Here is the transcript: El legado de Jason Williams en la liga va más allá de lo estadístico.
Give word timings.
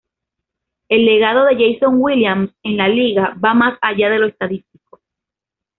El 0.89 1.05
legado 1.05 1.45
de 1.45 1.53
Jason 1.75 1.97
Williams 1.99 2.49
en 2.63 2.75
la 2.77 2.87
liga 2.87 3.35
va 3.39 3.53
más 3.53 3.77
allá 3.83 4.09
de 4.09 4.17
lo 4.17 4.25
estadístico. 4.29 4.99